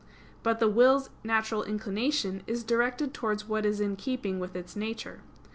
But 0.41 0.59
the 0.59 0.67
will's 0.67 1.11
natural 1.23 1.63
inclination 1.63 2.41
is 2.47 2.63
directed 2.63 3.13
towards 3.13 3.47
what 3.47 3.67
is 3.67 3.79
in 3.79 3.95
keeping 3.95 4.39
with 4.39 4.55
its 4.55 4.75
nature. 4.75 5.19